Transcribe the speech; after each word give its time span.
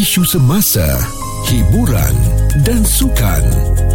isu 0.00 0.24
semasa, 0.24 0.96
hiburan 1.44 2.16
dan 2.64 2.80
sukan 2.80 3.44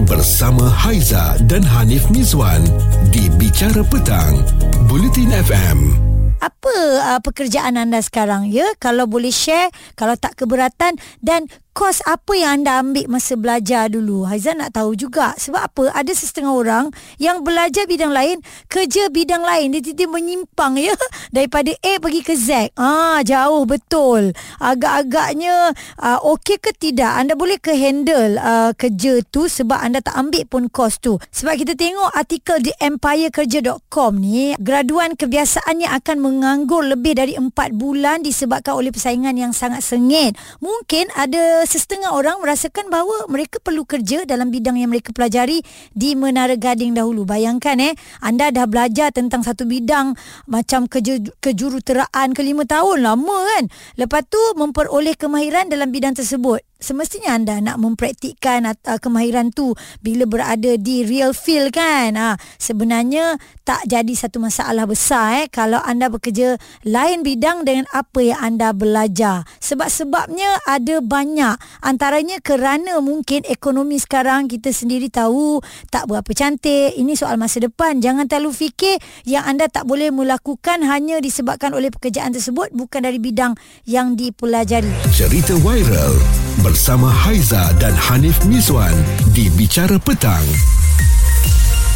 bersama 0.05 0.69
Haiza 0.69 1.33
dan 1.49 1.65
Hanif 1.65 2.05
Mizwan 2.13 2.61
di 3.09 3.25
Bicara 3.41 3.81
Petang, 3.81 4.37
Bulletin 4.85 5.33
FM. 5.33 5.97
Apa 6.45 6.75
uh, 7.01 7.19
pekerjaan 7.25 7.81
anda 7.81 8.05
sekarang 8.05 8.53
ya? 8.53 8.69
Kalau 8.77 9.09
boleh 9.09 9.33
share, 9.33 9.73
kalau 9.97 10.13
tak 10.13 10.37
keberatan 10.37 10.93
dan 11.25 11.49
kos 11.75 11.99
apa 12.07 12.31
yang 12.39 12.63
anda 12.63 12.79
ambil 12.79 13.11
masa 13.11 13.35
belajar 13.35 13.91
dulu? 13.91 14.23
Haizan 14.23 14.63
nak 14.63 14.79
tahu 14.79 14.95
juga. 14.95 15.35
Sebab 15.35 15.59
apa? 15.59 15.83
Ada 15.91 16.15
setengah 16.15 16.55
orang 16.55 16.85
yang 17.19 17.43
belajar 17.43 17.83
bidang 17.83 18.15
lain, 18.15 18.39
kerja 18.71 19.11
bidang 19.11 19.43
lain. 19.43 19.75
Dia 19.75 19.83
tiba 19.83 20.15
menyimpang 20.15 20.79
ya. 20.79 20.95
Daripada 21.35 21.75
A 21.83 21.99
pergi 21.99 22.23
ke 22.23 22.31
Z. 22.39 22.71
Ah, 22.79 23.19
jauh 23.27 23.67
betul. 23.67 24.31
Agak-agaknya 24.63 25.75
uh, 25.99 26.19
okey 26.39 26.63
ke 26.63 26.71
tidak? 26.79 27.11
Anda 27.11 27.35
boleh 27.35 27.59
ke 27.59 27.75
handle 27.75 28.39
uh, 28.39 28.71
kerja 28.71 29.19
tu 29.27 29.51
sebab 29.51 29.75
anda 29.75 29.99
tak 29.99 30.15
ambil 30.15 30.47
pun 30.47 30.63
kos 30.71 31.03
tu. 31.03 31.19
Sebab 31.19 31.59
kita 31.59 31.75
tengok 31.75 32.15
artikel 32.15 32.63
di 32.63 32.71
empirekerja.com 32.79 34.15
ni, 34.15 34.55
graduan 34.63 35.19
kebiasaannya 35.19 35.91
akan 35.91 36.17
menganggur 36.23 36.87
lebih 36.87 37.19
dari 37.19 37.35
4 37.35 37.51
bulan 37.75 38.23
disebabkan 38.23 38.79
oleh 38.79 38.95
persaingan 38.95 39.35
yang 39.35 39.51
sangat 39.51 39.83
sengit. 39.83 40.39
Mungkin 40.63 41.11
ada 41.19 41.64
sesetengah 41.65 42.13
orang 42.13 42.39
merasakan 42.39 42.87
bahawa 42.93 43.25
mereka 43.27 43.57
perlu 43.59 43.83
kerja 43.83 44.23
dalam 44.23 44.53
bidang 44.53 44.77
yang 44.77 44.93
mereka 44.93 45.11
pelajari 45.11 45.65
di 45.91 46.13
Menara 46.13 46.55
Gading 46.55 46.93
dahulu. 46.93 47.25
Bayangkan 47.25 47.77
eh, 47.81 47.93
anda 48.21 48.53
dah 48.53 48.69
belajar 48.69 49.11
tentang 49.11 49.41
satu 49.41 49.65
bidang 49.65 50.13
macam 50.45 50.85
kerja 50.85 51.19
kejuruteraan 51.43 52.31
ke 52.31 52.41
lima 52.45 52.63
tahun. 52.63 53.03
Lama 53.03 53.37
kan? 53.57 53.67
Lepas 53.97 54.23
tu 54.29 54.41
memperoleh 54.55 55.17
kemahiran 55.17 55.67
dalam 55.67 55.89
bidang 55.89 56.13
tersebut 56.15 56.61
semestinya 56.79 57.35
anda 57.35 57.57
nak 57.63 57.79
mempraktikkan 57.79 58.67
uh, 58.67 58.99
kemahiran 58.99 59.51
tu 59.51 59.73
bila 60.03 60.27
berada 60.27 60.75
di 60.75 61.07
real 61.07 61.31
field 61.31 61.73
kan? 61.73 62.15
Ha, 62.15 62.37
sebenarnya 62.59 63.39
tak 63.65 63.87
jadi 63.89 64.13
satu 64.13 64.37
masalah 64.37 64.85
besar 64.85 65.41
eh 65.41 65.47
kalau 65.49 65.81
anda 65.81 66.11
bekerja 66.11 66.59
lain 66.85 67.25
bidang 67.25 67.65
dengan 67.65 67.89
apa 67.95 68.19
yang 68.21 68.39
anda 68.39 68.71
belajar. 68.75 69.47
Sebab-sebabnya 69.63 70.61
ada 70.69 71.01
banyak. 71.01 71.55
Antaranya 71.81 72.37
kerana 72.43 73.01
mungkin 73.01 73.41
ekonomi 73.49 73.97
sekarang 73.97 74.45
kita 74.51 74.69
sendiri 74.69 75.09
tahu 75.09 75.63
tak 75.89 76.05
berapa 76.05 76.29
cantik. 76.35 76.93
Ini 76.93 77.17
soal 77.17 77.41
masa 77.41 77.63
depan. 77.63 78.03
Jangan 78.03 78.29
terlalu 78.29 78.53
fikir 78.53 79.01
yang 79.25 79.47
anda 79.47 79.65
tak 79.65 79.89
boleh 79.89 80.13
melakukan 80.13 80.85
hanya 80.85 81.17
disebabkan 81.17 81.73
oleh 81.73 81.89
pekerjaan 81.89 82.35
tersebut 82.35 82.69
bukan 82.75 83.01
dari 83.01 83.17
bidang 83.17 83.57
yang 83.89 84.13
dipelajari. 84.13 84.91
Cerita 85.09 85.57
viral 85.57 86.44
bersama 86.65 87.13
Haiza 87.13 87.77
dan 87.77 87.93
Hanif 87.93 88.41
Miswan 88.49 88.97
di 89.37 89.53
Bicara 89.53 90.01
Petang. 90.01 90.41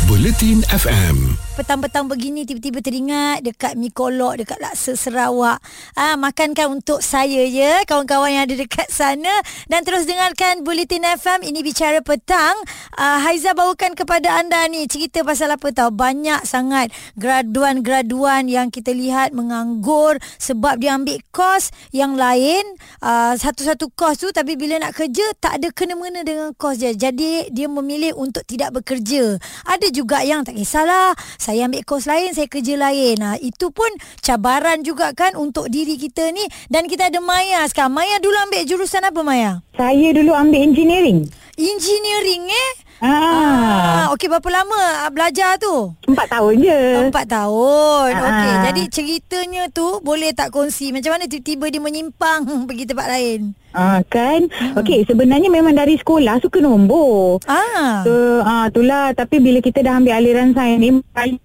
Buletin 0.05 0.61
FM 0.69 1.48
petang-petang 1.59 2.07
begini 2.07 2.47
tiba-tiba 2.47 2.79
teringat 2.79 3.43
dekat 3.43 3.75
Mikolok 3.75 4.39
dekat 4.39 4.63
Laksa 4.63 4.95
Sarawak. 4.95 5.59
Ah 5.91 6.15
makankan 6.15 6.79
untuk 6.79 7.03
saya 7.03 7.43
ya 7.43 7.83
kawan-kawan 7.83 8.31
yang 8.31 8.43
ada 8.47 8.55
dekat 8.55 8.87
sana 8.87 9.43
dan 9.67 9.83
terus 9.83 10.07
dengarkan 10.07 10.63
Bulletin 10.63 11.03
FM 11.03 11.43
ini 11.43 11.59
bicara 11.59 11.99
petang. 11.99 12.55
Ah 12.95 13.19
Haiza 13.19 13.51
bawakan 13.51 13.91
kepada 13.91 14.39
anda 14.39 14.63
ni 14.71 14.87
cerita 14.87 15.19
pasal 15.27 15.51
apa 15.51 15.75
tahu 15.75 15.91
banyak 15.91 16.47
sangat 16.47 16.95
graduan-graduan 17.19 18.47
yang 18.47 18.71
kita 18.71 18.95
lihat 18.95 19.35
menganggur 19.35 20.15
sebab 20.39 20.79
dia 20.79 20.95
ambil 20.95 21.19
kos 21.35 21.75
yang 21.91 22.15
lain 22.15 22.63
ah, 23.03 23.35
satu-satu 23.35 23.91
kos 23.99 24.23
tu 24.23 24.31
tapi 24.31 24.55
bila 24.55 24.79
nak 24.79 24.95
kerja 24.95 25.27
tak 25.43 25.59
ada 25.59 25.75
kena-mena 25.75 26.23
dengan 26.23 26.55
kos 26.55 26.79
dia. 26.79 26.95
Jadi 26.95 27.51
dia 27.51 27.67
memilih 27.67 28.15
untuk 28.15 28.47
tidak 28.47 28.79
bekerja. 28.79 29.35
Ada 29.67 29.91
juga 29.91 30.23
yang 30.23 30.47
tak 30.47 30.55
kisahlah 30.55 31.11
saya 31.49 31.65
ambil 31.65 31.81
kos 31.81 32.05
lain, 32.05 32.29
saya 32.37 32.45
kerja 32.45 32.77
lain. 32.77 33.17
Ha, 33.25 33.41
itu 33.41 33.73
pun 33.73 33.89
cabaran 34.21 34.85
juga 34.85 35.17
kan 35.17 35.33
untuk 35.33 35.65
diri 35.65 35.97
kita 35.97 36.29
ni. 36.29 36.45
Dan 36.69 36.85
kita 36.85 37.09
ada 37.09 37.17
Maya 37.17 37.65
sekarang. 37.65 37.97
Maya 37.97 38.21
dulu 38.21 38.37
ambil 38.37 38.69
jurusan 38.69 39.01
apa 39.01 39.25
Maya? 39.25 39.65
Saya 39.73 40.13
dulu 40.13 40.29
ambil 40.37 40.61
engineering. 40.61 41.25
Engineering 41.57 42.53
eh? 42.53 42.71
Ah. 42.99 44.05
Ah, 44.05 44.05
okey 44.11 44.27
berapa 44.27 44.49
lama 44.49 44.81
belajar 45.09 45.55
tu? 45.55 45.95
Empat 46.05 46.27
tahun 46.29 46.53
je. 46.59 46.79
Empat 47.05 47.25
tahun. 47.25 48.11
Ah. 48.11 48.23
Okey, 48.25 48.53
jadi 48.65 48.83
ceritanya 48.89 49.63
tu 49.69 49.99
boleh 50.01 50.31
tak 50.31 50.49
kongsi 50.49 50.91
macam 50.91 51.15
mana 51.15 51.25
tiba-tiba 51.25 51.65
dia 51.67 51.79
menyimpang 51.79 52.43
pergi 52.67 52.83
tempat 52.85 53.07
lain? 53.07 53.41
Ah 53.69 54.01
kan. 54.03 54.49
Hmm. 54.49 54.73
Okey, 54.75 55.05
sebenarnya 55.05 55.47
memang 55.47 55.71
dari 55.71 55.93
sekolah 55.93 56.41
suka 56.41 56.57
nombor. 56.57 57.37
Ah. 57.45 58.01
So, 58.01 58.11
ah 58.41 58.65
itulah 58.65 59.13
tapi 59.13 59.37
bila 59.37 59.61
kita 59.61 59.79
dah 59.79 59.95
ambil 59.95 60.17
aliran 60.17 60.51
sains 60.51 60.81
ni, 60.81 60.89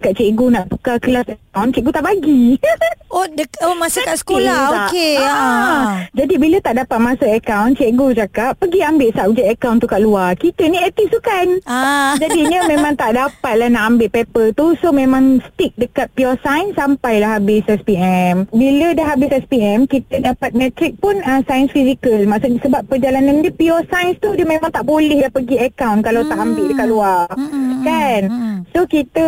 kat 0.01 0.17
cikgu 0.17 0.49
nak 0.49 0.73
tukar 0.73 0.97
kelas 0.97 1.29
akaun, 1.29 1.71
cikgu 1.71 1.91
tak 1.93 2.05
bagi. 2.05 2.45
Oh, 3.15 3.31
dek- 3.31 3.63
oh 3.63 3.79
masa 3.79 4.03
kat 4.03 4.19
sekolah. 4.19 4.91
Okey. 4.91 5.23
Ah. 5.23 5.31
Ah. 5.31 5.87
Jadi 6.11 6.35
bila 6.35 6.59
tak 6.59 6.83
dapat 6.83 6.99
masuk 6.99 7.31
akaun, 7.31 7.71
cikgu 7.71 8.11
cakap 8.17 8.59
pergi 8.59 8.83
ambil 8.83 9.15
subjek 9.15 9.55
akaun 9.55 9.79
tu 9.79 9.87
kat 9.87 10.03
luar. 10.03 10.35
Kita 10.35 10.67
ni 10.67 10.83
aktif 10.83 11.15
sukan. 11.15 11.44
Ah. 11.65 12.15
Jadinya 12.23 12.67
memang 12.67 12.95
tak 12.95 13.17
dapat 13.17 13.55
lah 13.59 13.69
nak 13.71 13.85
ambil 13.95 14.09
paper 14.11 14.47
tu 14.53 14.77
So 14.79 14.91
memang 14.91 15.41
stick 15.53 15.73
dekat 15.77 16.13
pure 16.13 16.37
science 16.41 16.77
Sampailah 16.77 17.41
habis 17.41 17.65
SPM 17.65 18.49
Bila 18.51 18.93
dah 18.93 19.07
habis 19.15 19.31
SPM 19.45 19.87
Kita 19.87 20.21
dapat 20.21 20.53
matrik 20.53 20.99
pun 20.99 21.19
uh, 21.21 21.41
science 21.45 21.73
physical 21.73 22.25
Maksudnya 22.25 22.61
sebab 22.63 22.83
perjalanan 22.87 23.41
dia 23.41 23.53
pure 23.53 23.83
science 23.89 24.19
tu 24.21 24.33
Dia 24.35 24.47
memang 24.47 24.71
tak 24.71 24.85
boleh 24.85 25.25
dah 25.25 25.33
pergi 25.33 25.57
account 25.61 26.01
Kalau 26.03 26.23
tak 26.27 26.39
ambil 26.39 26.65
dekat 26.71 26.89
luar 26.89 27.27
Hmm. 27.35 27.83
Kan 27.85 28.23
Hmm. 28.25 28.54
So 28.75 28.85
kita 28.85 29.27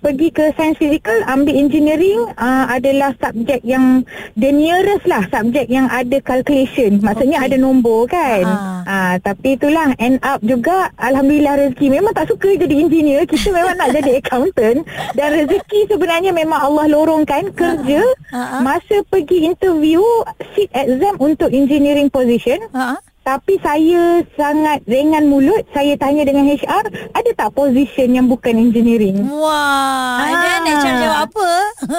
pergi 0.00 0.32
ke 0.32 0.48
science 0.56 0.80
physical 0.80 1.12
Ambil 1.28 1.60
engineering 1.60 2.24
uh, 2.34 2.64
Adalah 2.66 3.12
subjek 3.16 3.60
yang 3.60 4.00
The 4.32 4.48
nearest 4.48 5.04
lah 5.04 5.28
Subjek 5.28 5.68
yang 5.68 5.86
ada 5.86 6.16
calculation 6.18 6.96
Maksudnya 6.98 7.44
Okey. 7.44 7.46
ada 7.46 7.56
nombor 7.58 8.08
kan 8.08 8.42
Ah. 8.48 8.80
Ah, 8.88 9.14
Tapi 9.20 9.54
itulah 9.54 9.92
End 9.98 10.16
up 10.22 10.40
juga 10.40 10.88
Alhamdulillah 10.96 11.60
rezeki 11.60 11.92
Memang 11.92 12.16
tak 12.16 12.32
suka 12.32 12.48
jadi 12.56 12.74
engineer 12.74 13.28
Kita 13.28 13.52
memang 13.52 13.76
nak 13.76 13.92
jadi 13.92 14.10
accountant 14.24 14.80
Dan 15.12 15.28
rezeki 15.36 15.80
sebenarnya 15.86 16.32
Memang 16.32 16.56
Allah 16.58 16.88
lorongkan 16.88 17.52
Kerja 17.52 18.00
Ah, 18.32 18.56
ah. 18.56 18.60
Masa 18.64 19.04
pergi 19.04 19.44
interview 19.44 20.00
Seat 20.56 20.72
exam 20.72 21.20
untuk 21.20 21.52
engineering 21.52 22.08
position 22.08 22.56
Ah. 22.72 22.96
Tapi 23.28 23.60
saya 23.60 24.02
sangat 24.32 24.80
ringan 24.88 25.28
mulut. 25.28 25.60
Saya 25.68 25.92
tanya 25.94 26.24
dengan 26.24 26.48
HR, 26.48 26.84
ada 27.12 27.30
tak 27.34 27.52
position 27.52 28.08
yang 28.10 28.24
bukan 28.24 28.56
engineering? 28.56 29.20
Wah, 29.28 30.24
Ah. 30.24 30.64
HR 30.64 30.94
jawab 30.98 31.20
apa? 31.26 31.48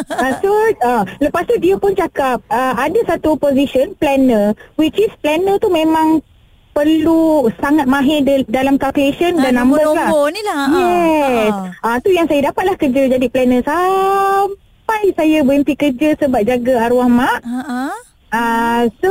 uh, 0.10 0.34
so, 0.40 0.50
uh, 0.82 1.02
lepas 1.20 1.46
tu 1.46 1.54
dia 1.58 1.76
pun 1.76 1.94
cakap, 1.94 2.42
uh, 2.50 2.74
ada 2.76 2.98
satu 3.06 3.38
position 3.38 3.94
planner. 3.94 4.58
Which 4.74 4.98
is 4.98 5.14
planner 5.20 5.58
tu 5.58 5.70
memang 5.70 6.26
perlu 6.72 7.22
sangat 7.58 7.86
mahir 7.86 8.24
de- 8.24 8.48
dalam 8.48 8.78
calculation 8.78 9.36
Ah, 9.36 9.42
dan 9.44 9.54
numbers 9.56 9.84
lah. 9.84 10.10
nombor-nombor 10.10 10.26
ni 10.32 10.42
lah. 10.42 10.64
Ah, 10.64 10.80
Yes. 10.80 11.52
ah. 11.52 11.70
Ah, 11.84 11.98
tu 12.00 12.10
yang 12.10 12.26
saya 12.26 12.42
dapatlah 12.44 12.74
kerja 12.74 13.02
jadi 13.08 13.28
planner 13.28 13.62
sampai 13.62 15.04
saya 15.14 15.38
berhenti 15.44 15.74
kerja 15.76 16.10
sebab 16.16 16.42
jaga 16.42 16.74
arwah 16.82 17.06
mak. 17.08 17.38
Ha 17.44 17.62
ah. 17.62 17.98
Ah, 18.30 18.86
so 18.96 19.10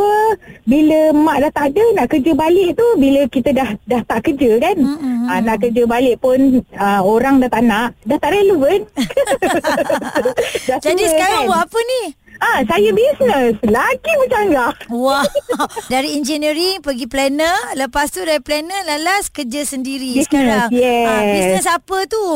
bila 0.63 1.11
mak 1.11 1.41
dah 1.41 1.51
tak 1.51 1.67
ada 1.69 1.85
nak 1.93 2.07
kerja 2.07 2.33
balik 2.33 2.71
tu 2.73 2.87
bila 2.95 3.27
kita 3.27 3.51
dah 3.51 3.69
dah 3.85 4.03
tak 4.05 4.23
kerja 4.25 4.51
kan. 4.59 4.77
Mm-mm. 4.77 5.27
Ah, 5.27 5.41
nak 5.41 5.59
kerja 5.59 5.83
balik 5.85 6.17
pun 6.19 6.39
ah, 6.73 7.01
orang 7.01 7.39
dah 7.39 7.49
tak 7.49 7.63
nak, 7.63 7.99
dah 8.03 8.15
tak 8.17 8.31
relevan. 8.31 8.87
Dah 10.69 10.79
Jadi 10.79 11.03
tua 11.03 11.11
sekarang 11.11 11.41
kan? 11.41 11.49
buat 11.49 11.61
apa 11.65 11.79
ni? 11.83 12.03
Ah, 12.39 12.59
saya 12.63 12.91
bisnes. 12.93 13.59
Lagi 13.65 14.13
bercanggah. 14.17 14.73
Wah, 14.89 15.27
dari 15.93 16.15
engineering 16.15 16.79
pergi 16.79 17.07
planner, 17.07 17.75
lepas 17.75 18.09
tu 18.09 18.23
dari 18.23 18.39
planner 18.39 18.87
lalas 18.87 19.27
kerja 19.27 19.67
sendiri 19.67 20.15
Business, 20.15 20.31
sekarang. 20.31 20.69
yes. 20.71 21.07
Ah, 21.09 21.23
bisnes 21.25 21.67
apa 21.67 21.99
tu? 22.07 22.27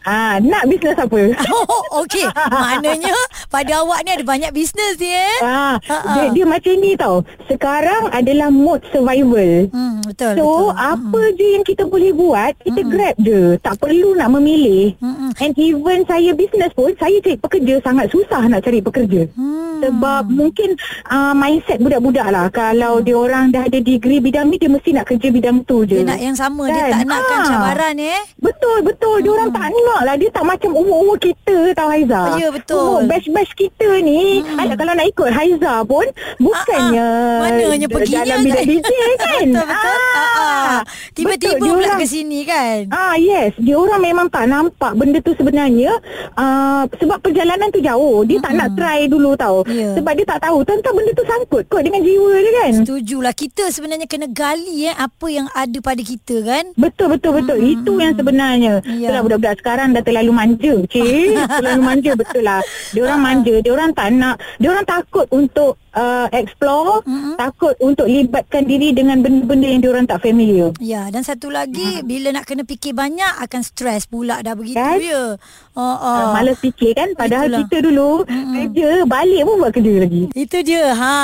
Ah, 0.00 0.40
nak 0.40 0.64
bisnes 0.64 0.96
apa? 0.96 1.18
Oh, 1.52 2.00
okey. 2.00 2.24
Maknanya 2.48 3.12
pada 3.50 3.82
awak 3.82 3.98
ni 4.00 4.10
ada 4.12 4.22
banyak 4.22 4.50
bisnes 4.50 4.94
ni 4.96 5.10
eh? 5.10 5.36
Ah, 5.40 5.74
Ha-ha. 5.82 6.12
dia, 6.14 6.24
dia 6.32 6.44
macam 6.46 6.72
ni 6.72 6.94
tau. 6.94 7.20
Sekarang 7.44 8.06
adalah 8.08 8.48
mode 8.48 8.86
survival. 8.88 9.66
Hmm, 9.68 9.98
betul, 10.00 10.32
So, 10.32 10.46
betul. 10.64 10.66
apa 10.72 11.20
je 11.34 11.46
yang 11.50 11.64
kita 11.64 11.82
boleh 11.84 12.12
buat, 12.12 12.54
kita 12.60 12.80
grab 12.84 13.14
je. 13.18 13.58
Tak 13.58 13.74
perlu 13.76 14.14
nak 14.14 14.30
memilih. 14.30 14.94
Mm-mm. 14.96 15.34
And 15.36 15.52
even 15.56 15.98
saya 16.04 16.30
bisnes 16.32 16.70
pun, 16.72 16.94
saya 16.94 17.18
cari 17.18 17.36
pekerja 17.36 17.74
sangat 17.80 18.06
susah 18.08 18.46
nak 18.46 18.62
cari 18.62 18.78
pekerja. 18.78 19.26
Hmm. 19.32 19.80
Sebab 19.80 20.28
mungkin 20.28 20.76
uh, 21.06 21.32
mindset 21.32 21.80
budak-budak 21.80 22.28
lah. 22.28 22.46
Kalau 22.48 23.00
dia 23.00 23.16
orang 23.16 23.50
dah 23.50 23.64
ada 23.64 23.78
degree 23.78 24.20
bidang 24.20 24.46
ni, 24.46 24.56
dia 24.56 24.68
mesti 24.68 24.92
nak 24.92 25.04
kerja 25.04 25.26
bidang 25.28 25.64
tu 25.64 25.82
je. 25.82 25.98
Dia 25.98 26.06
nak 26.06 26.20
yang 26.20 26.36
sama, 26.36 26.68
dia 26.68 26.86
Kan? 26.86 26.92
tak 26.92 27.02
nakkan 27.04 27.38
Ah. 27.40 27.46
cabaran 27.48 27.94
eh? 27.98 28.20
Betul, 28.38 28.78
betul. 28.82 29.16
Dia 29.18 29.30
orang 29.32 29.50
tak 29.50 29.64
tengok 29.66 30.00
lah 30.02 30.14
dia 30.14 30.28
tak 30.30 30.44
macam 30.44 30.70
umur-umur 30.72 31.16
kita 31.16 31.56
tau 31.72 31.88
Haiza. 31.88 32.22
Ya, 32.36 32.48
betul. 32.48 32.76
Umur 32.78 33.00
batch-batch 33.40 33.52
kita 33.56 33.88
ni. 34.04 34.44
Hmm. 34.44 34.60
Ada, 34.60 34.72
kalau 34.76 34.92
nak 34.92 35.06
ikut 35.08 35.30
Haiza 35.32 35.74
pun 35.88 36.06
bukannya 36.36 37.00
Ah, 37.00 37.40
ah. 37.40 37.48
Mananya 37.48 37.88
perginya 37.88 38.24
dalam 38.28 38.44
bilik 38.44 38.60
kan? 38.60 38.68
DJ 38.68 38.90
kan. 39.16 39.46
Betul, 39.50 39.66
betul. 39.66 39.96
Ah, 39.96 40.28
ah. 40.36 40.78
Tiba-tiba 41.16 41.52
betul, 41.56 41.64
dia 41.64 41.72
pula 41.72 41.90
ke 41.96 42.06
sini 42.06 42.38
kan. 42.44 42.78
Ah 42.92 43.14
yes, 43.16 43.56
dia 43.56 43.76
orang 43.76 44.00
memang 44.02 44.26
tak 44.28 44.46
nampak 44.46 44.92
benda 44.94 45.18
tu 45.24 45.32
sebenarnya 45.34 45.96
uh, 46.36 46.84
sebab 47.00 47.18
perjalanan 47.24 47.68
tu 47.72 47.80
jauh. 47.80 48.22
Dia 48.28 48.38
tak 48.44 48.52
nak 48.56 48.68
try 48.76 49.08
dulu 49.08 49.34
tau. 49.34 49.64
Ya. 49.66 49.96
Sebab 49.96 50.12
dia 50.16 50.26
tak 50.28 50.40
tahu 50.44 50.62
tentang 50.66 50.92
benda 50.92 51.10
tu 51.16 51.24
sangkut 51.24 51.64
kot 51.72 51.82
dengan 51.82 52.04
jiwa 52.04 52.32
dia 52.40 52.52
kan. 52.62 52.72
Setujulah 52.82 53.34
Kita 53.34 53.72
sebenarnya 53.72 54.06
kena 54.06 54.26
gali 54.30 54.86
eh 54.86 54.94
Apa 54.94 55.26
yang 55.30 55.46
ada 55.52 55.78
pada 55.80 56.02
kita 56.02 56.42
kan 56.44 56.64
Betul 56.76 57.16
betul 57.16 57.40
betul. 57.40 57.58
Hmm, 57.58 57.72
Itu 57.72 57.92
yang 57.98 58.14
sebenarnya. 58.14 58.72
Ya. 58.84 59.08
Itulah 59.10 59.22
budak-budak 59.26 59.54
sekarang 59.62 59.88
dah 59.96 60.02
terlalu 60.04 60.32
manja. 60.32 60.74
Cik, 60.90 61.34
terlalu 61.60 61.82
manja 61.82 62.12
betul 62.14 62.42
lah. 62.44 62.60
Dia 62.92 63.00
orang 63.06 63.20
manja, 63.30 63.54
dia 63.62 63.70
orang 63.70 63.94
tak 63.94 64.08
nak, 64.18 64.36
dia 64.58 64.68
orang 64.74 64.86
takut 64.86 65.26
untuk 65.30 65.78
uh, 65.94 66.26
explore, 66.32 67.02
Mm-mm. 67.06 67.34
takut 67.36 67.74
untuk 67.80 68.06
libatkan 68.06 68.66
diri 68.66 68.92
dengan 68.92 69.22
benda-benda 69.22 69.66
yang 69.66 69.80
dia 69.80 69.90
orang 69.90 70.06
tak 70.06 70.22
familiar. 70.22 70.70
Ya 70.80 71.08
dan 71.08 71.22
satu 71.22 71.48
lagi 71.48 72.02
Bila 72.02 72.32
nak 72.34 72.44
kena 72.44 72.62
fikir 72.62 72.92
banyak 72.92 73.40
Akan 73.40 73.64
stres 73.64 74.04
pula 74.06 74.40
Dah 74.40 74.52
begitu 74.52 74.76
Kan? 74.76 74.98
ya 75.00 75.36
oh, 75.36 75.38
Uh, 75.80 75.96
oh. 75.96 76.34
malas 76.36 76.58
fikir 76.60 76.92
kan 76.92 77.14
Padahal 77.16 77.46
Itulah. 77.48 77.60
kita 77.64 77.76
dulu 77.86 78.10
Kerja 78.26 78.88
balik 79.06 79.40
pun 79.46 79.54
buat 79.62 79.72
kerja 79.72 79.92
lagi 80.04 80.22
Itu 80.34 80.60
dia 80.60 80.92
ha 80.92 81.16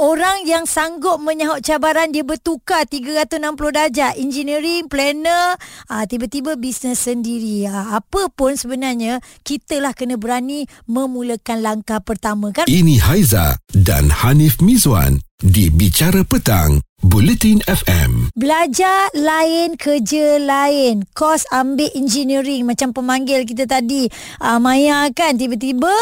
orang 0.00 0.46
yang 0.48 0.64
sanggup 0.64 1.20
menyahut 1.20 1.60
cabaran 1.60 2.08
dia 2.08 2.24
bertukar 2.24 2.88
360 2.88 3.44
darjah 3.76 4.16
engineering 4.16 4.88
planner 4.88 5.58
ha, 5.90 6.08
tiba-tiba 6.08 6.56
bisnes 6.56 7.02
sendiri 7.02 7.68
ha, 7.68 7.98
apa 8.00 8.32
pun 8.32 8.56
sebenarnya 8.56 9.20
kita 9.44 9.82
lah 9.84 9.92
kena 9.92 10.16
berani 10.16 10.64
memulakan 10.88 11.60
langkah 11.60 12.00
pertama 12.00 12.54
kan 12.54 12.64
Ini 12.70 12.96
Haiza 13.04 13.58
dan 13.74 13.99
Hanif 14.08 14.64
Mizwan 14.64 15.20
di 15.40 15.72
Bicara 15.72 16.20
Petang, 16.20 16.84
Bulletin 17.00 17.64
FM. 17.64 18.28
Belajar 18.36 19.08
lain, 19.16 19.72
kerja 19.80 20.36
lain. 20.36 21.08
Kos 21.16 21.48
ambil 21.48 21.88
engineering 21.96 22.68
macam 22.68 22.92
pemanggil 22.92 23.48
kita 23.48 23.64
tadi. 23.64 24.04
Uh, 24.36 24.60
Maya 24.60 25.08
kan 25.16 25.40
tiba-tiba 25.40 25.92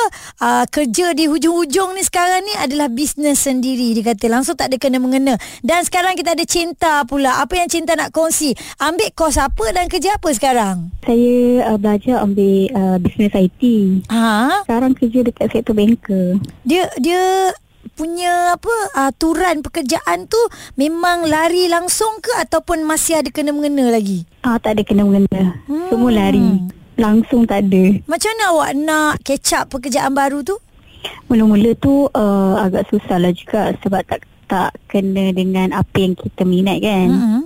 uh, 0.42 0.66
kerja 0.66 1.14
di 1.14 1.30
hujung-hujung 1.30 1.94
ni 1.94 2.02
sekarang 2.02 2.42
ni 2.44 2.54
adalah 2.58 2.90
bisnes 2.90 3.38
sendiri. 3.38 3.94
Dia 3.94 4.10
kata 4.10 4.26
langsung 4.26 4.58
tak 4.58 4.74
ada 4.74 4.76
kena-mengena. 4.78 5.38
Dan 5.62 5.86
sekarang 5.86 6.18
kita 6.18 6.34
ada 6.34 6.44
Cinta 6.46 7.06
pula. 7.06 7.38
Apa 7.38 7.62
yang 7.62 7.70
Cinta 7.70 7.94
nak 7.94 8.10
kongsi? 8.10 8.58
Ambil 8.82 9.14
kos 9.14 9.38
apa 9.38 9.70
dan 9.70 9.86
kerja 9.86 10.18
apa 10.18 10.28
sekarang? 10.34 10.90
Saya 11.06 11.62
uh, 11.72 11.78
belajar 11.78 12.26
ambil 12.26 12.74
uh, 12.74 12.98
business 12.98 13.32
IT. 13.38 13.62
Ha? 14.10 14.66
Sekarang 14.66 14.98
kerja 14.98 15.22
dekat 15.22 15.46
sektor 15.54 15.78
banker. 15.78 16.42
Dia 16.66 16.90
dia 16.98 17.54
punya 17.98 18.54
apa 18.54 18.70
aturan 19.10 19.58
pekerjaan 19.66 20.30
tu 20.30 20.38
memang 20.78 21.26
lari 21.26 21.66
langsung 21.66 22.22
ke 22.22 22.30
ataupun 22.38 22.86
masih 22.86 23.18
ada 23.18 23.34
kena-mengena 23.34 23.90
lagi? 23.90 24.22
Ah 24.46 24.62
tak 24.62 24.78
ada 24.78 24.82
kena 24.86 25.02
mengena. 25.02 25.58
Hmm. 25.66 25.90
Semua 25.90 26.14
lari. 26.14 26.70
Langsung 26.94 27.42
tak 27.42 27.66
ada. 27.66 27.98
Macam 28.06 28.30
mana 28.30 28.44
awak 28.54 28.70
nak 28.78 29.14
catch 29.26 29.58
up 29.58 29.66
pekerjaan 29.74 30.14
baru 30.14 30.46
tu? 30.46 30.54
Mula-mula 31.26 31.74
tu 31.78 32.06
uh, 32.06 32.54
agak 32.62 32.86
susah 32.86 33.18
lah 33.18 33.34
juga 33.34 33.74
sebab 33.82 34.06
tak 34.06 34.22
tak 34.48 34.72
kena 34.88 35.34
dengan 35.34 35.74
apa 35.74 35.96
yang 35.98 36.14
kita 36.14 36.46
minat 36.46 36.78
kan. 36.80 37.08
Hmm. 37.10 37.18
Mm-hmm. 37.18 37.42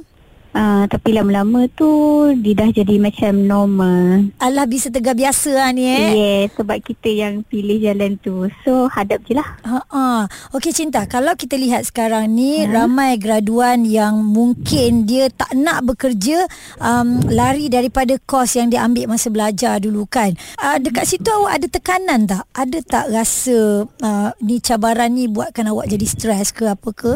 Uh, 0.53 0.85
tapi 0.85 1.17
lama-lama 1.17 1.65
tu 1.73 1.89
dia 2.37 2.53
dah 2.53 2.69
jadi 2.69 3.01
macam 3.01 3.33
normal. 3.49 4.29
Alah 4.37 4.69
bisa 4.69 4.93
tegar 4.93 5.17
biasa 5.17 5.49
lah 5.57 5.69
ni 5.73 5.89
eh. 5.89 6.09
Yeah, 6.13 6.43
sebab 6.53 6.77
kita 6.85 7.09
yang 7.09 7.41
pilih 7.49 7.81
jalan 7.81 8.21
tu. 8.21 8.53
So 8.61 8.85
hadap 8.93 9.25
je 9.25 9.33
lah. 9.33 9.49
Ha 9.65 10.29
Okey 10.53 10.77
Cinta, 10.77 11.09
kalau 11.09 11.33
kita 11.35 11.57
lihat 11.57 11.89
sekarang 11.89 12.37
ni 12.37 12.63
ha? 12.63 12.69
ramai 12.69 13.17
graduan 13.17 13.89
yang 13.89 14.21
mungkin 14.21 15.09
dia 15.09 15.33
tak 15.33 15.57
nak 15.57 15.89
bekerja 15.89 16.45
um, 16.77 17.25
lari 17.33 17.73
daripada 17.73 18.21
kos 18.21 18.61
yang 18.61 18.69
dia 18.69 18.85
ambil 18.85 19.09
masa 19.17 19.33
belajar 19.33 19.81
dulu 19.81 20.05
kan. 20.05 20.37
Uh, 20.61 20.77
dekat 20.77 21.09
situ 21.09 21.33
awak 21.33 21.65
ada 21.65 21.67
tekanan 21.73 22.29
tak? 22.29 22.45
Ada 22.53 22.79
tak 22.85 23.07
rasa 23.09 23.89
uh, 23.89 24.31
ni 24.45 24.61
cabaran 24.61 25.17
ni 25.17 25.33
buatkan 25.33 25.65
awak 25.73 25.89
jadi 25.89 26.05
stres 26.05 26.53
ke 26.53 26.69
apa 26.69 26.91
ke? 26.93 27.13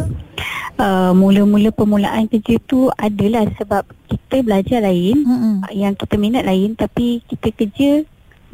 Uh, 0.77 1.13
mula-mula 1.17 1.73
permulaan 1.73 2.29
kerja 2.29 2.61
tu 2.69 2.93
adalah 3.27 3.51
sebab 3.59 3.83
kita 4.07 4.37
belajar 4.43 4.79
lain. 4.83 5.17
Mm-mm. 5.23 5.55
yang 5.75 5.95
kita 5.99 6.15
minat 6.17 6.47
lain 6.47 6.79
tapi 6.79 7.23
kita 7.27 7.49
kerja 7.53 7.91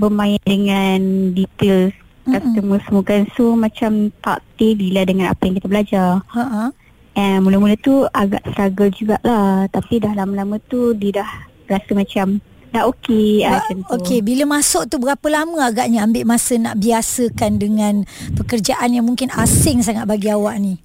bermain 0.00 0.40
dengan 0.42 1.30
details 1.36 1.92
Mm-mm. 2.24 2.32
customer 2.38 2.78
semua 2.86 3.02
kan 3.04 3.22
so 3.34 3.54
macam 3.54 4.10
tak 4.22 4.40
lah 4.62 5.04
dengan 5.04 5.26
apa 5.34 5.42
yang 5.42 5.54
kita 5.58 5.68
belajar 5.68 6.08
and 7.18 7.42
mula-mula 7.44 7.74
tu 7.82 8.06
agak 8.14 8.40
struggle 8.54 8.88
jugalah 8.94 9.66
tapi 9.68 9.98
dah 9.98 10.14
lama-lama 10.14 10.56
tu 10.70 10.94
dia 10.96 11.20
dah 11.20 11.30
rasa 11.66 11.92
macam 11.92 12.40
dah 12.72 12.88
okey 12.88 13.44
ah, 13.44 13.60
macam 13.60 13.76
tu 13.84 13.92
Okey, 14.00 14.18
bila 14.24 14.48
masuk 14.48 14.88
tu 14.88 14.96
berapa 14.96 15.26
lama 15.28 15.68
agaknya 15.68 16.08
ambil 16.08 16.24
masa 16.24 16.56
nak 16.56 16.80
biasakan 16.80 17.60
dengan 17.60 17.94
pekerjaan 18.32 18.96
yang 18.96 19.04
mungkin 19.04 19.28
asing 19.36 19.84
sangat 19.84 20.08
bagi 20.08 20.32
awak 20.32 20.56
ni? 20.56 20.80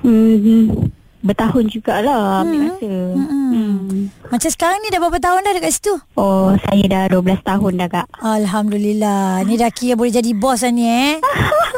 hmm, 0.00 0.88
bertahun 1.20 1.68
jugalah 1.68 2.40
ambil 2.40 2.60
Hmm. 2.60 2.68
masa 2.70 2.86
Mm-mm. 3.12 3.48
hmm. 3.50 4.02
Macam 4.26 4.46
sekarang 4.48 4.78
ni 4.78 4.88
dah 4.88 4.98
berapa 4.98 5.18
tahun 5.18 5.42
dah 5.42 5.52
dekat 5.52 5.72
situ? 5.72 5.94
oh 6.14 6.54
saya 6.56 6.84
dah 6.86 7.02
12 7.10 7.42
tahun 7.42 7.72
dah 7.76 7.88
kak 7.90 8.06
Alhamdulillah. 8.16 9.42
Ni 9.42 9.54
dah 9.54 9.68
kira 9.68 9.94
boleh 9.94 10.12
jadi 10.12 10.30
bos 10.32 10.60
lah 10.60 10.70
ni 10.70 10.84
eh. 10.84 11.14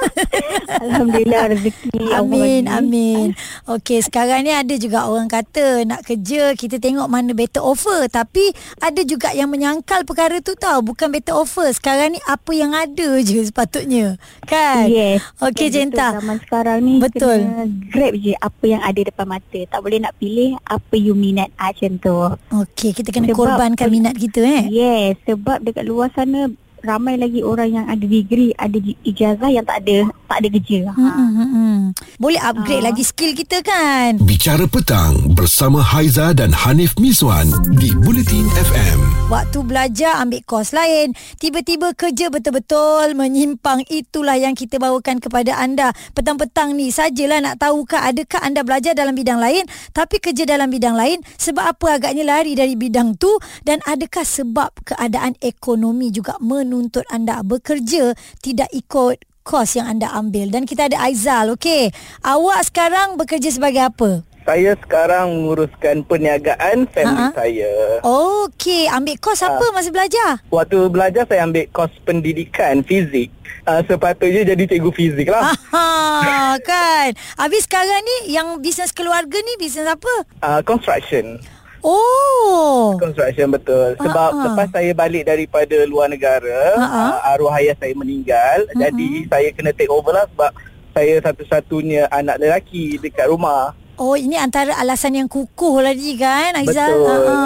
Alhamdulillah 0.83 1.43
rezeki 1.55 1.99
Allah 2.11 2.19
Amin, 2.23 2.63
bagi. 2.67 2.77
amin. 2.79 3.27
Okey, 3.71 3.99
sekarang 4.03 4.43
ni 4.43 4.53
ada 4.53 4.75
juga 4.75 5.07
orang 5.07 5.31
kata 5.31 5.87
nak 5.87 6.03
kerja 6.03 6.59
kita 6.59 6.83
tengok 6.83 7.07
mana 7.07 7.31
better 7.33 7.63
offer. 7.63 8.11
Tapi 8.11 8.51
ada 8.83 9.01
juga 9.07 9.31
yang 9.31 9.49
menyangkal 9.49 10.03
perkara 10.03 10.43
tu 10.43 10.59
tau. 10.59 10.83
Bukan 10.83 11.09
better 11.15 11.39
offer. 11.39 11.71
Sekarang 11.71 12.15
ni 12.15 12.21
apa 12.27 12.51
yang 12.51 12.75
ada 12.75 13.09
je 13.23 13.47
sepatutnya. 13.47 14.19
Kan? 14.45 14.91
Yes. 14.91 15.23
Okey, 15.39 15.71
Cinta. 15.71 16.13
Betul, 16.13 16.21
zaman 16.23 16.39
sekarang 16.43 16.79
ni 16.83 16.95
Betul. 16.99 17.39
kena 17.47 17.65
grab 17.89 18.13
je 18.19 18.33
apa 18.37 18.65
yang 18.67 18.83
ada 18.83 19.01
depan 19.01 19.27
mata. 19.29 19.61
Tak 19.71 19.81
boleh 19.81 19.99
nak 20.03 20.15
pilih 20.19 20.59
apa 20.67 20.95
you 20.99 21.15
minat 21.15 21.49
ah, 21.57 21.71
macam 21.71 21.93
tu. 22.03 22.19
Okey, 22.67 22.91
kita 22.93 23.15
kena 23.15 23.31
Sebab 23.31 23.39
korbankan 23.39 23.89
minat 23.89 24.15
kita 24.19 24.43
eh. 24.43 24.63
Yes, 24.69 25.23
sebab 25.25 25.63
dekat 25.63 25.87
luar 25.87 26.11
sana 26.13 26.51
ramai 26.83 27.15
lagi 27.15 27.41
orang 27.41 27.71
yang 27.73 27.87
ada 27.87 28.03
degree, 28.03 28.51
ada 28.55 28.75
ijazah 29.03 29.49
yang 29.49 29.63
tak 29.63 29.83
ada 29.83 29.97
tak 30.27 30.39
ada 30.39 30.49
kerja. 30.51 30.81
Hmm, 30.91 30.99
Ha. 30.99 31.11
hmm, 31.13 31.31
hmm, 31.31 31.51
hmm. 31.51 31.79
Boleh 32.17 32.41
upgrade 32.41 32.81
Ah. 32.81 32.89
lagi 32.89 33.03
skill 33.03 33.33
kita 33.33 33.61
kan? 33.61 34.17
Bicara 34.19 34.65
Petang 34.65 35.33
bersama 35.33 35.79
Haiza 35.79 36.33
dan 36.33 36.51
Hanif 36.51 36.97
Mizwan 36.97 37.47
di 37.73 37.93
Bulletin 37.95 38.49
FM. 38.51 38.99
Waktu 39.29 39.59
belajar 39.63 40.21
ambil 40.21 40.45
kos 40.45 40.71
lain 40.71 41.13
Tiba-tiba 41.39 41.97
kerja 41.97 42.29
betul-betul 42.29 43.17
menyimpang 43.17 43.81
Itulah 43.87 44.37
yang 44.37 44.53
kita 44.53 44.77
bawakan 44.77 45.19
kepada 45.19 45.57
anda 45.57 45.89
Petang-petang 46.13 46.77
ni 46.77 46.89
sajalah 46.89 47.41
nak 47.41 47.57
tahukah 47.57 48.05
Adakah 48.05 48.45
anda 48.45 48.61
belajar 48.61 48.93
dalam 48.93 49.17
bidang 49.17 49.41
lain 49.41 49.65
Tapi 49.91 50.21
kerja 50.21 50.45
dalam 50.45 50.69
bidang 50.69 50.93
lain 50.93 51.25
Sebab 51.39 51.65
apa 51.67 51.87
agaknya 51.95 52.29
lari 52.29 52.53
dari 52.53 52.77
bidang 52.77 53.17
tu 53.17 53.33
Dan 53.61 53.81
adakah 53.83 54.21
sebab 54.21 54.69
keadaan 54.85 55.33
ekonomi 55.41 56.13
juga 56.13 56.37
menuntut 56.73 57.05
anda 57.13 57.45
bekerja 57.45 58.17
Tidak 58.41 58.73
ikut 58.73 59.21
kos 59.45 59.77
yang 59.77 59.93
anda 59.93 60.09
ambil 60.09 60.49
Dan 60.49 60.65
kita 60.65 60.89
ada 60.89 61.05
Aizal, 61.05 61.53
okey 61.53 61.93
Awak 62.25 62.73
sekarang 62.73 63.21
bekerja 63.21 63.53
sebagai 63.53 63.85
apa? 63.85 64.25
Saya 64.43 64.75
sekarang 64.75 65.39
menguruskan 65.39 66.03
perniagaan 66.03 66.83
Ha-ha. 66.83 66.91
family 66.91 67.27
saya. 67.31 67.73
Okey, 68.03 68.91
ambil 68.91 69.15
kos 69.23 69.39
apa 69.39 69.71
masa 69.71 69.95
belajar? 69.95 70.43
Waktu 70.51 70.91
belajar 70.91 71.23
saya 71.31 71.47
ambil 71.47 71.71
kos 71.71 71.95
pendidikan 72.03 72.83
fizik. 72.83 73.31
Uh, 73.63 73.79
sepatutnya 73.87 74.43
jadi 74.43 74.67
cikgu 74.67 74.91
fizik 74.91 75.31
lah. 75.31 75.55
Aha, 75.55 76.59
kan. 76.59 77.15
Habis 77.39 77.71
sekarang 77.71 78.03
ni 78.03 78.35
yang 78.35 78.59
bisnes 78.59 78.91
keluarga 78.91 79.39
ni 79.39 79.55
bisnes 79.63 79.87
apa? 79.87 80.11
Uh, 80.43 80.59
construction. 80.67 81.39
Oh. 81.83 82.95
Construction 82.97 83.51
betul. 83.51 83.99
Sebab 83.99 84.31
Ha-ha. 84.33 84.45
lepas 84.49 84.69
saya 84.71 84.91
balik 84.95 85.27
daripada 85.27 85.77
luar 85.85 86.09
negara, 86.09 86.79
Ha-ha. 86.79 87.05
uh, 87.19 87.31
arwah 87.35 87.59
ayah 87.59 87.75
saya 87.77 87.93
meninggal. 87.93 88.65
Jadi 88.73 89.27
saya 89.27 89.49
kena 89.51 89.75
take 89.75 89.91
over 89.91 90.15
lah 90.15 90.27
sebab 90.31 90.51
saya 90.93 91.15
satu-satunya 91.21 92.07
anak 92.09 92.39
lelaki 92.39 92.97
dekat 93.03 93.27
rumah. 93.27 93.75
Oh, 94.01 94.17
ini 94.17 94.35
antara 94.35 94.73
alasan 94.81 95.15
yang 95.15 95.29
kukuh 95.29 95.85
lagi 95.85 96.17
kan, 96.17 96.57
Aizal? 96.57 96.91
Betul. 96.91 97.29
Ha. 97.29 97.37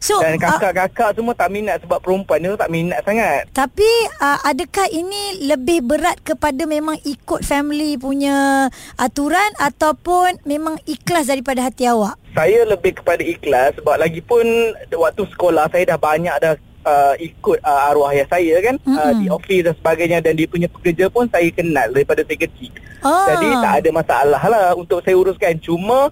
So, 0.00 0.20
Dan 0.20 0.40
ah, 0.40 0.56
kakak-kakak 0.56 1.16
semua 1.16 1.34
tak 1.36 1.52
minat 1.52 1.80
sebab 1.84 2.00
perempuan 2.00 2.40
dia 2.40 2.56
tak 2.56 2.72
minat 2.72 3.00
sangat. 3.04 3.48
tapi 3.52 3.86
uh, 4.18 4.38
adakah 4.44 4.88
ini 4.88 5.44
lebih 5.44 5.84
berat 5.84 6.20
kepada 6.20 6.64
memang 6.64 6.96
ikut 7.04 7.44
family 7.44 7.96
punya 7.96 8.68
aturan 8.96 9.50
ataupun 9.56 10.40
memang 10.44 10.80
ikhlas 10.84 11.28
daripada 11.28 11.64
hati 11.64 11.88
awak? 11.88 12.16
Saya 12.32 12.66
lebih 12.66 12.98
kepada 12.98 13.22
ikhlas 13.22 13.78
sebab 13.78 14.00
lagipun 14.00 14.44
waktu 14.90 15.22
sekolah 15.32 15.70
saya 15.70 15.94
dah 15.94 16.00
banyak 16.00 16.34
dah 16.42 16.54
uh, 16.84 17.14
ikut 17.18 17.58
uh, 17.64 17.88
arwah 17.90 18.12
ayah 18.14 18.28
saya 18.28 18.60
kan 18.60 18.76
uh, 18.84 19.10
Mm-mm. 19.10 19.20
di 19.20 19.26
office 19.32 19.64
dan 19.66 19.74
sebagainya 19.74 20.18
dan 20.20 20.36
dia 20.36 20.46
punya 20.46 20.68
pekerja 20.70 21.08
pun 21.10 21.26
saya 21.26 21.48
kenal 21.50 21.88
daripada 21.90 22.22
saya 22.22 22.38
kecil. 22.38 22.72
Ah. 23.02 23.34
Jadi 23.34 23.48
tak 23.58 23.74
ada 23.82 23.90
masalah 23.90 24.42
lah 24.44 24.66
untuk 24.76 25.00
saya 25.04 25.16
uruskan. 25.16 25.56
Cuma 25.60 26.08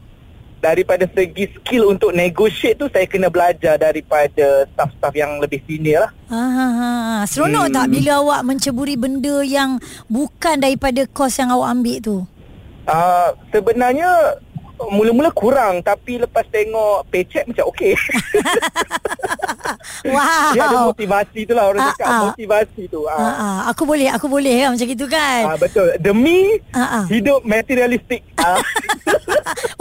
daripada 0.62 1.10
segi 1.10 1.50
skill 1.58 1.90
untuk 1.90 2.14
negotiate 2.14 2.78
tu 2.78 2.86
saya 2.86 3.02
kena 3.10 3.26
belajar 3.26 3.74
daripada 3.74 4.62
staff-staff 4.70 5.10
yang 5.10 5.42
lebih 5.42 5.58
senior 5.66 6.06
lah. 6.06 6.12
Ah, 6.30 6.38
ah, 6.38 6.72
ah. 6.78 7.18
Seronok 7.26 7.66
Hmm. 7.66 7.74
tak 7.74 7.86
bila 7.90 8.12
awak 8.22 8.40
menceburi 8.46 8.94
benda 8.94 9.42
yang 9.42 9.82
bukan 10.06 10.62
daripada 10.62 11.02
kos 11.10 11.38
yang 11.38 11.50
awak 11.50 11.74
ambil 11.74 11.98
tu? 11.98 12.16
Uh, 12.82 13.30
sebenarnya 13.50 14.10
mula-mula 14.88 15.30
kurang 15.30 15.78
tapi 15.80 16.18
lepas 16.18 16.42
tengok 16.48 17.06
paycheck 17.06 17.46
macam 17.46 17.70
okey. 17.70 17.94
Wow. 20.02 20.50
Dia 20.54 20.66
ada 20.66 20.78
motivasi 20.90 21.46
tu 21.46 21.52
lah 21.54 21.70
orang 21.70 21.82
Ah, 21.82 21.88
cakap 21.94 22.06
ah. 22.06 22.20
motivasi 22.30 22.82
tu. 22.90 23.00
Ah. 23.06 23.18
ah. 23.18 23.58
Aku 23.70 23.86
boleh, 23.86 24.10
aku 24.10 24.26
boleh 24.26 24.62
kan 24.62 24.74
macam 24.74 24.88
itu 24.88 25.06
kan? 25.06 25.42
Ah, 25.46 25.58
betul. 25.58 25.86
Demi 25.98 26.58
ah. 26.74 27.06
hidup 27.06 27.42
materialistik. 27.42 28.22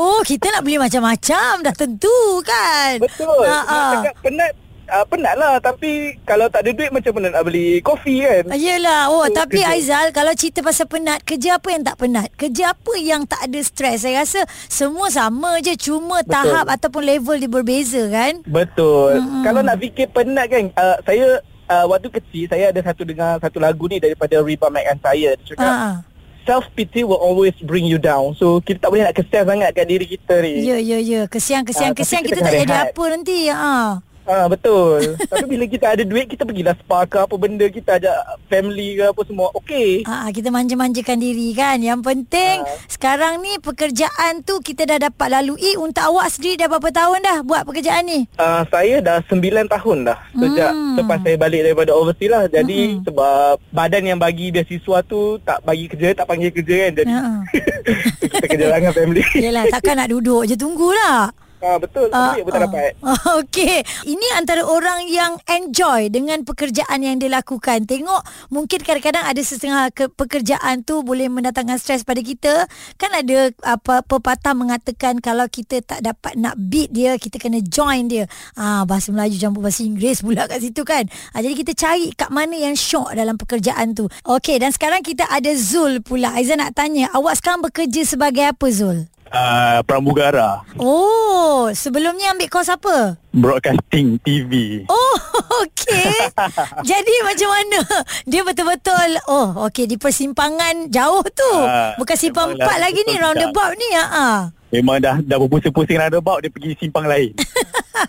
Oh, 0.01 0.25
kita 0.25 0.49
nak 0.49 0.65
beli 0.65 0.81
macam-macam 0.81 1.61
dah 1.61 1.73
tentu 1.77 2.41
kan? 2.41 2.97
betul. 2.97 3.45
Ah, 3.45 3.61
Nak 3.61 4.01
cakap 4.01 4.15
penat 4.25 4.51
uh, 4.91 5.05
penat 5.07 5.33
lah 5.33 5.57
tapi 5.57 6.19
kalau 6.21 6.45
tak 6.45 6.61
ada 6.61 6.71
duit 6.71 6.91
macam 6.91 7.15
mana 7.15 7.31
nak 7.31 7.43
beli 7.43 7.79
kopi 7.79 8.21
kan? 8.21 8.43
Ah, 8.47 8.59
Yelah 8.59 9.07
Oh 9.07 9.23
Tu 9.23 9.33
tapi 9.33 9.59
kerja. 9.59 9.71
Aizal 9.71 10.07
Kalau 10.11 10.33
cerita 10.33 10.59
pasal 10.59 10.85
penat 10.85 11.23
Kerja 11.23 11.55
apa 11.55 11.67
yang 11.67 11.81
tak 11.81 11.95
penat 11.95 12.27
Kerja 12.35 12.71
apa 12.71 12.93
yang 12.95 13.21
tak 13.23 13.41
ada 13.41 13.59
stres 13.61 14.03
Saya 14.03 14.21
rasa 14.21 14.43
Semua 14.67 15.07
sama 15.07 15.57
je 15.59 15.73
Cuma 15.73 16.19
Betul. 16.19 16.31
tahap 16.31 16.65
Ataupun 16.67 17.01
level 17.01 17.35
dia 17.37 17.47
berbeza 17.47 18.03
kan 18.07 18.43
Betul. 18.43 19.17
Mm-mm. 19.17 19.41
Kalau 19.41 19.61
nak 19.61 19.77
fikir 19.77 20.07
penat 20.07 20.45
kan, 20.45 20.63
uh, 20.75 20.97
saya 21.01 21.39
uh, 21.67 21.85
waktu 21.87 22.11
kecil 22.11 22.45
saya 22.45 22.69
ada 22.69 22.81
satu 22.81 23.01
dengar 23.01 23.39
satu 23.39 23.57
lagu 23.57 23.85
ni 23.85 23.97
daripada 23.97 24.37
Riba 24.37 24.67
Mac 24.67 24.85
and 24.85 24.99
saya. 24.99 25.33
Dia 25.33 25.45
cakap 25.47 25.63
Ah, 25.63 25.71
ah. 25.71 25.95
self 26.41 26.65
pity 26.73 27.01
will 27.01 27.17
always 27.17 27.53
bring 27.61 27.85
you 27.85 27.95
down. 27.95 28.33
So 28.33 28.59
kita 28.59 28.81
tak 28.81 28.89
boleh 28.89 29.05
nak 29.05 29.15
kesian 29.15 29.45
sangat 29.45 29.69
kat 29.71 29.85
diri 29.85 30.05
kita 30.05 30.35
ni. 30.41 30.61
Ya 30.61 30.77
ya 30.77 30.97
ya 30.97 31.21
Kesian 31.25 31.63
kesian 31.63 31.93
tapi 31.93 31.99
kesian 31.99 32.21
kita 32.21 32.37
Kita 32.37 32.45
tak 32.45 32.53
jadi 32.59 32.75
apa 32.89 33.03
nanti 33.07 33.37
ah. 33.47 34.01
Ah 34.23 34.45
betul. 34.45 35.01
Tapi 35.31 35.45
bila 35.45 35.65
kita 35.65 35.85
ada 35.89 36.03
duit 36.03 36.25
kita 36.25 36.43
pergilah 36.43 36.75
spa 36.75 37.03
ke 37.03 37.17
apa 37.17 37.35
benda 37.35 37.65
kita 37.65 37.97
ajak 37.97 38.15
family 38.47 38.95
ke 38.95 39.05
apa 39.05 39.21
semua. 39.23 39.47
Okey. 39.53 40.03
Ah, 40.03 40.29
kita 40.29 40.47
manja-manjakan 40.47 41.17
diri 41.17 41.51
kan 41.51 41.77
Yang 41.77 42.01
penting 42.03 42.57
Ah. 42.61 42.77
Sekarang 42.85 43.39
ni 43.39 43.57
Pekerjaan 43.57 44.41
tu 44.41 44.59
Kita 44.59 44.83
dah 44.83 44.99
dapat 45.01 45.27
lalui 45.31 45.73
Untuk 45.75 46.01
awak 46.01 46.29
sendiri 46.29 46.57
Dah 46.57 46.67
berapa 46.67 46.89
tahun 46.89 47.19
dah 47.21 47.37
Buat 47.41 47.63
pekerjaan 47.63 48.03
ni 48.03 48.19
Uh, 48.33 48.61
saya 48.67 48.99
dah 48.99 49.17
9 49.25 49.41
tahun 49.67 49.97
dah 50.03 50.19
sejak 50.33 50.71
Hmm. 50.71 50.95
lepas 50.95 51.17
saya 51.19 51.35
balik 51.35 51.61
daripada 51.63 51.91
overseas 51.91 52.31
lah. 52.31 52.43
Jadi 52.47 52.79
Hmm. 52.91 53.01
sebab 53.03 53.53
badan 53.69 54.03
yang 54.05 54.19
bagi 54.19 54.49
beasiswa 54.49 54.97
tu 55.03 55.19
tak 55.39 55.61
bagi 55.61 55.85
kerja, 55.85 56.13
tak 56.13 56.25
panggil 56.25 56.49
kerja 56.49 56.75
kan. 56.79 56.91
Jadi 56.95 57.11
Ah. 57.11 57.39
kita 58.23 58.45
kerja 58.47 58.65
lah 58.67 58.77
dengan 58.77 58.93
family. 58.93 59.23
Yelah 59.35 59.63
takkan 59.69 59.95
nak 59.95 60.09
duduk 60.09 60.45
je 60.45 60.55
Tunggulah 60.55 61.29
Ah 61.61 61.77
betul, 61.77 62.09
Ah, 62.09 62.33
duit 62.33 62.41
pun 62.41 62.51
tak 62.51 62.65
dapat. 62.65 62.91
Okey, 63.37 63.77
ini 64.03 64.27
antara 64.33 64.61
orang 64.61 65.05
yang 65.05 65.37
enjoy 65.45 66.09
dengan 66.09 66.41
pekerjaan 66.41 66.99
yang 66.99 67.15
dia 67.15 67.29
lakukan. 67.29 67.85
Tengok, 67.85 68.21
mungkin 68.49 68.81
kadang-kadang 68.81 69.21
ada 69.21 69.37
setengah 69.39 69.89
ke- 69.89 70.09
pekerjaan 70.09 70.81
tu 70.81 71.01
boleh 71.01 71.29
mendatangkan 71.29 71.77
stres 71.77 72.01
pada 72.01 72.17
kita. 72.19 72.65
Kan 72.95 73.13
ada 73.13 73.53
apa 73.61 74.01
pepatah 74.01 74.51
mengatakan 74.51 75.17
kalau 75.17 75.45
kita 75.45 75.79
tak 75.79 76.01
dapat 76.01 76.33
nak 76.35 76.57
beat 76.57 76.89
dia, 76.89 77.13
kita 77.15 77.37
kena 77.37 77.61
join 77.61 78.09
dia. 78.09 78.25
Ah, 78.53 78.81
bahasa 78.83 79.13
Melayu 79.13 79.37
campur 79.37 79.61
bahasa 79.61 79.81
Inggeris 79.81 80.19
pula 80.25 80.45
kat 80.45 80.59
situ 80.59 80.81
kan. 80.81 81.05
Ah, 81.29 81.39
jadi 81.39 81.53
kita 81.55 81.71
cari 81.73 82.09
kat 82.11 82.27
mana 82.27 82.53
yang 82.53 82.73
syok 82.73 83.13
dalam 83.13 83.37
pekerjaan 83.37 83.93
tu. 83.93 84.09
Okey, 84.23 84.57
dan 84.57 84.73
sekarang 84.73 85.01
kita 85.01 85.29
ada 85.29 85.53
Zul 85.53 86.01
pula. 86.01 86.33
Aizan 86.33 86.57
nak 86.57 86.73
tanya, 86.73 87.13
awak 87.13 87.37
sekarang 87.37 87.61
bekerja 87.61 88.01
sebagai 88.01 88.49
apa 88.49 88.65
Zul? 88.67 89.05
Uh, 89.31 89.79
pramugara 89.83 90.61
Oh, 90.77 91.71
sebelumnya 91.71 92.31
ambil 92.31 92.47
kos 92.47 92.69
apa? 92.69 93.17
broadcasting 93.31 94.19
TV. 94.21 94.83
Oh, 94.91 95.15
okey. 95.63 96.11
Jadi 96.91 97.13
macam 97.23 97.49
mana? 97.49 97.79
Dia 98.27 98.43
betul-betul 98.43 99.23
oh, 99.25 99.71
okey 99.71 99.87
di 99.87 99.95
persimpangan 99.95 100.91
jauh 100.91 101.23
tu. 101.31 101.53
Ah, 101.63 101.95
Bukan 101.95 102.17
simpang 102.19 102.59
empat 102.59 102.77
lagi 102.77 102.99
ni 103.07 103.15
roundabout 103.15 103.71
ni. 103.79 103.89
Ha 103.95 104.05
ah. 104.05 104.39
Memang 104.71 104.99
dah 104.99 105.19
dah 105.19 105.39
berpusing-pusing 105.39 105.95
roundabout 105.95 106.43
dia 106.43 106.51
pergi 106.51 106.75
simpang 106.75 107.07
lain. 107.07 107.31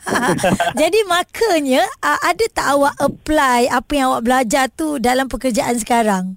Jadi 0.80 1.00
makanya 1.06 1.86
ah, 1.98 2.18
ada 2.22 2.44
tak 2.50 2.66
awak 2.74 2.94
apply 2.98 3.70
apa 3.70 3.92
yang 3.94 4.10
awak 4.10 4.26
belajar 4.26 4.66
tu 4.70 4.98
dalam 4.98 5.30
pekerjaan 5.30 5.78
sekarang? 5.78 6.34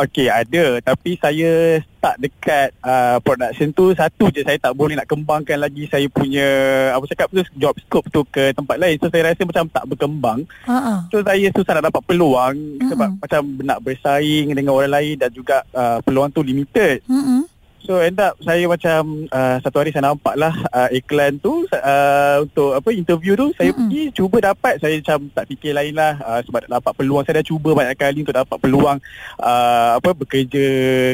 Okey, 0.00 0.26
ada 0.32 0.80
tapi 0.80 1.20
saya 1.20 1.78
start 1.84 2.16
dekat 2.18 2.74
uh, 2.82 3.22
production 3.22 3.70
tu 3.70 3.94
satu 3.94 4.32
je 4.34 4.42
saya 4.42 4.58
tak 4.58 4.74
boleh 4.74 4.98
nak 4.98 5.06
kembangkan 5.06 5.60
lagi 5.60 5.86
saya 5.86 6.08
punya 6.10 6.48
apa 6.90 7.04
cakap 7.06 7.30
tu 7.30 7.44
job 7.54 7.76
scope 7.86 8.08
tu 8.10 8.26
ke 8.26 8.50
tempat 8.56 8.80
lain. 8.80 8.98
So 8.98 9.12
saya 9.12 9.30
rasa 9.30 9.46
macam 9.46 9.70
tak 9.70 9.84
berkembang. 9.86 10.48
Ah. 10.66 11.06
So 11.12 11.22
saya 11.22 11.46
susah 11.54 11.78
nak 11.78 11.92
dapat 11.92 12.02
peluang 12.08 12.56
Mm-mm. 12.56 12.88
sebab 12.90 13.08
macam 13.20 13.42
nak 13.62 13.78
bersaing 13.84 14.50
dengan 14.50 14.74
orang 14.74 14.92
lain 14.96 15.14
dan 15.20 15.30
juga 15.30 15.62
uh, 15.76 16.02
peluang 16.02 16.32
tu 16.34 16.42
limited. 16.42 17.04
Hmm. 17.06 17.46
So 17.82 17.98
end 17.98 18.14
up 18.22 18.38
saya 18.38 18.62
macam 18.70 19.26
uh, 19.26 19.58
satu 19.58 19.82
hari 19.82 19.90
saya 19.90 20.14
nampak 20.14 20.38
lah 20.38 20.54
uh, 20.70 20.86
iklan 20.94 21.42
tu 21.42 21.66
uh, 21.66 22.36
untuk 22.46 22.78
apa 22.78 22.88
interview 22.94 23.34
tu 23.34 23.50
saya 23.58 23.74
Mm-mm. 23.74 23.90
pergi 23.90 24.02
cuba 24.14 24.54
dapat 24.54 24.78
saya 24.78 25.02
macam 25.02 25.18
tak 25.34 25.44
fikir 25.50 25.74
lain 25.74 25.94
lah 25.98 26.14
uh, 26.22 26.40
sebab 26.46 26.70
dapat 26.70 26.92
peluang 26.94 27.26
saya 27.26 27.42
dah 27.42 27.46
cuba 27.50 27.74
banyak 27.74 27.98
kali 27.98 28.22
untuk 28.22 28.38
dapat 28.38 28.56
peluang 28.62 29.02
uh, 29.42 29.90
apa 29.98 30.10
bekerja 30.14 30.66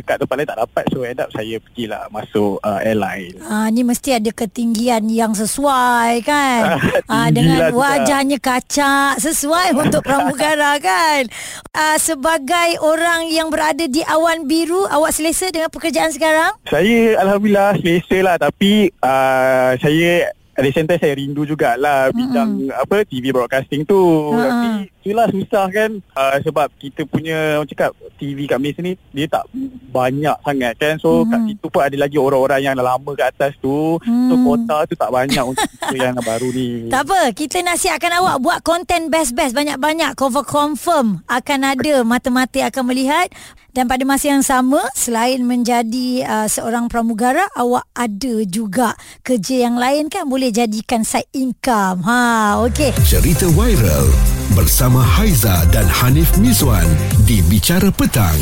kat 0.04 0.20
tempat 0.20 0.36
lain 0.36 0.48
tak 0.52 0.60
dapat 0.60 0.84
so 0.92 0.98
end 1.08 1.20
up 1.24 1.32
saya 1.32 1.56
pergilah 1.56 2.04
masuk 2.12 2.60
uh, 2.60 2.80
airline. 2.84 3.40
Ah 3.48 3.72
ni 3.72 3.80
mesti 3.80 4.20
ada 4.20 4.28
ketinggian 4.28 5.08
yang 5.08 5.32
sesuai 5.32 6.20
kan. 6.20 6.60
ah 7.08 7.32
Tinggi 7.32 7.36
dengan 7.40 7.60
lah 7.64 7.72
wajahnya 7.72 8.36
kacak 8.36 9.16
sesuai 9.24 9.72
untuk 9.72 10.04
pramugara 10.04 10.76
kan. 10.84 11.24
Ah 11.72 11.96
sebagai 11.96 12.76
orang 12.84 13.32
yang 13.32 13.48
berada 13.48 13.88
di 13.88 14.04
awan 14.04 14.44
biru 14.44 14.84
awak 14.92 15.16
selesa 15.16 15.48
dengan 15.48 15.72
pekerjaan 15.72 16.12
sekarang? 16.12 16.57
Saya 16.64 17.16
Alhamdulillah 17.18 17.78
selesa 17.78 18.18
lah 18.20 18.36
tapi 18.36 18.90
uh, 18.98 19.72
saya 19.78 20.34
at 20.52 20.66
the 20.66 20.74
same 20.74 20.84
time 20.84 20.98
saya 20.98 21.14
rindu 21.14 21.46
jugalah 21.46 22.10
bidang 22.10 22.66
apa 22.74 23.06
TV 23.06 23.30
broadcasting 23.30 23.86
tu. 23.86 24.34
Ha-ha. 24.34 24.42
Tapi 24.42 24.68
itulah 24.98 25.30
susah 25.30 25.64
kan 25.70 25.90
uh, 26.12 26.36
sebab 26.42 26.68
kita 26.76 27.06
punya 27.06 27.56
orang 27.56 27.64
cakap 27.64 27.90
TV 28.18 28.44
kat 28.44 28.58
Malaysia 28.58 28.82
ni 28.82 28.98
dia 29.08 29.30
tak 29.30 29.46
banyak 29.88 30.34
sangat 30.42 30.74
kan. 30.76 30.98
So 30.98 31.22
Mhm. 31.22 31.30
kat 31.30 31.40
situ 31.46 31.66
pun 31.70 31.80
ada 31.80 31.96
lagi 31.96 32.18
orang-orang 32.18 32.60
yang 32.60 32.74
dah 32.74 32.84
lama 32.84 33.10
kat 33.14 33.32
atas 33.32 33.54
tu. 33.56 33.96
So 34.02 34.34
Hmm. 34.34 34.44
kota 34.44 34.76
tu 34.84 34.98
tak 34.98 35.08
banyak 35.08 35.44
untuk 35.46 35.62
kita 35.78 35.94
yang 35.94 36.18
baru 36.20 36.48
ni. 36.50 36.90
Tak 36.90 37.02
apa, 37.06 37.20
kita 37.32 37.62
nasihatkan 37.62 38.12
awak 38.18 38.36
buat 38.42 38.58
konten 38.60 39.08
best-best 39.08 39.54
banyak-banyak. 39.54 40.12
Confirm 40.12 40.44
confirm 40.44 41.06
akan 41.24 41.60
ada 41.64 42.02
mata-mata 42.02 42.60
akan 42.66 42.82
melihat 42.84 43.30
dan 43.78 43.86
pada 43.86 44.02
masa 44.02 44.34
yang 44.34 44.42
sama 44.42 44.82
selain 44.98 45.38
menjadi 45.46 46.26
uh, 46.26 46.50
seorang 46.50 46.90
pramugara, 46.90 47.46
awak 47.54 47.86
ada 47.94 48.42
juga 48.42 48.98
kerja 49.22 49.70
yang 49.70 49.78
lain 49.78 50.10
kan 50.10 50.26
boleh 50.26 50.50
jadikan 50.50 51.06
side 51.06 51.30
income. 51.30 52.02
Ha, 52.02 52.58
okey. 52.66 52.90
Cerita 53.06 53.46
viral 53.54 54.10
bersama 54.58 54.98
Haiza 54.98 55.62
dan 55.70 55.86
Hanif 55.86 56.34
Miswan 56.42 56.90
di 57.22 57.38
Bicara 57.46 57.94
Petang. 57.94 58.34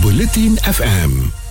Buletin 0.00 0.56
FM. 0.64 1.43